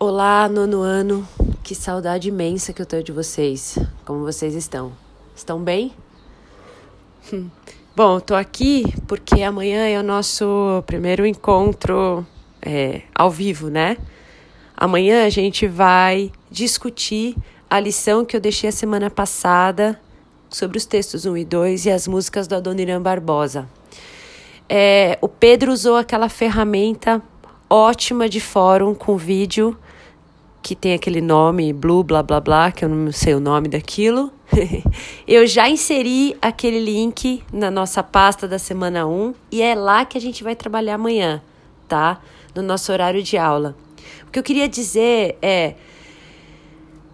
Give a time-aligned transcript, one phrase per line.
[0.00, 1.26] Olá, nono ano.
[1.64, 3.76] Que saudade imensa que eu tenho de vocês.
[4.04, 4.92] Como vocês estão?
[5.34, 5.92] Estão bem?
[7.96, 12.24] Bom, tô aqui porque amanhã é o nosso primeiro encontro
[12.62, 13.96] é, ao vivo, né?
[14.76, 17.36] Amanhã a gente vai discutir
[17.68, 20.00] a lição que eu deixei a semana passada
[20.48, 23.68] sobre os textos 1 e 2 e as músicas do Adoniran Barbosa.
[24.68, 27.20] É, o Pedro usou aquela ferramenta
[27.68, 29.76] ótima de fórum com vídeo
[30.62, 34.32] que tem aquele nome blue blá blá blá, que eu não sei o nome daquilo.
[35.26, 40.16] eu já inseri aquele link na nossa pasta da semana 1 e é lá que
[40.16, 41.42] a gente vai trabalhar amanhã,
[41.86, 42.20] tá?
[42.54, 43.76] No nosso horário de aula.
[44.26, 45.74] O que eu queria dizer é,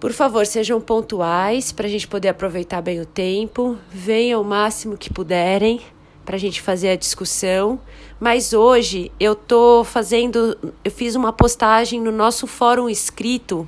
[0.00, 4.96] por favor, sejam pontuais para a gente poder aproveitar bem o tempo, venham o máximo
[4.96, 5.80] que puderem
[6.28, 7.80] para a gente fazer a discussão.
[8.20, 13.66] Mas hoje eu tô fazendo, eu fiz uma postagem no nosso fórum escrito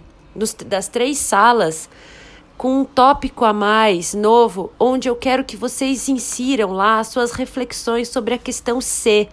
[0.67, 1.89] das três salas
[2.59, 8.11] com um tópico a mais novo, onde eu quero que vocês insiram lá suas reflexões
[8.11, 9.27] sobre a questão C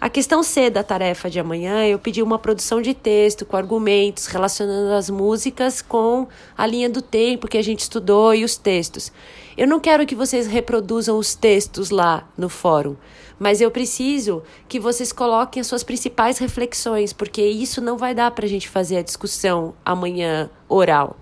[0.00, 4.26] a questão C da tarefa de amanhã, eu pedi uma produção de texto com argumentos
[4.26, 9.10] relacionando as músicas com a linha do tempo que a gente estudou e os textos.
[9.56, 12.94] Eu não quero que vocês reproduzam os textos lá no fórum,
[13.40, 18.30] mas eu preciso que vocês coloquem as suas principais reflexões, porque isso não vai dar
[18.30, 21.16] para a gente fazer a discussão amanhã oral.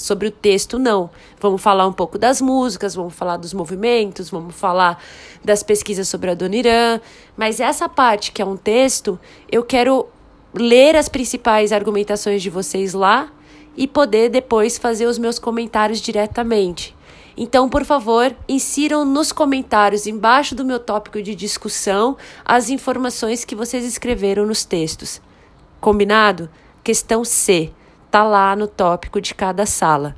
[0.00, 1.10] Sobre o texto, não.
[1.38, 4.98] Vamos falar um pouco das músicas, vamos falar dos movimentos, vamos falar
[5.44, 6.56] das pesquisas sobre a Dona
[7.36, 9.20] Mas essa parte que é um texto,
[9.52, 10.06] eu quero
[10.54, 13.30] ler as principais argumentações de vocês lá
[13.76, 16.96] e poder depois fazer os meus comentários diretamente.
[17.36, 23.54] Então, por favor, insiram nos comentários embaixo do meu tópico de discussão as informações que
[23.54, 25.20] vocês escreveram nos textos.
[25.78, 26.48] Combinado?
[26.82, 27.70] Questão C
[28.10, 30.16] tá lá no tópico de cada sala.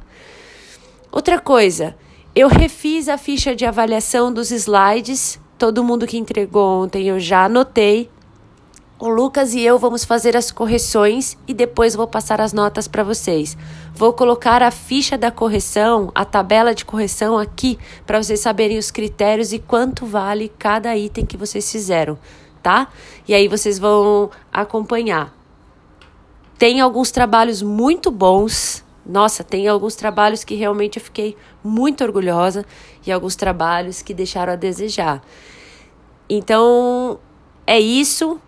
[1.11, 1.95] Outra coisa,
[2.34, 5.39] eu refiz a ficha de avaliação dos slides.
[5.59, 8.11] Todo mundo que entregou ontem eu já anotei.
[8.99, 13.03] O Lucas e eu vamos fazer as correções e depois vou passar as notas para
[13.03, 13.59] vocês.
[13.93, 18.91] Vou colocar a ficha da correção, a tabela de correção aqui para vocês saberem os
[18.91, 22.16] critérios e quanto vale cada item que vocês fizeram,
[22.62, 22.89] tá?
[23.27, 25.41] E aí vocês vão acompanhar.
[26.62, 28.84] Tem alguns trabalhos muito bons.
[29.05, 32.65] Nossa, tem alguns trabalhos que realmente eu fiquei muito orgulhosa
[33.05, 35.21] e alguns trabalhos que deixaram a desejar.
[36.31, 37.19] Então,
[37.67, 38.41] é isso.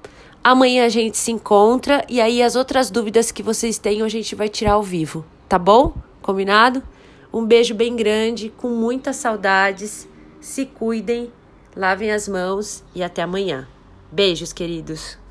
[0.44, 4.36] Amanhã a gente se encontra e aí as outras dúvidas que vocês tenham a gente
[4.36, 5.92] vai tirar ao vivo, tá bom?
[6.22, 6.84] Combinado?
[7.32, 10.08] Um beijo bem grande, com muitas saudades.
[10.40, 11.32] Se cuidem,
[11.74, 13.66] lavem as mãos e até amanhã.
[14.12, 15.23] Beijos, queridos.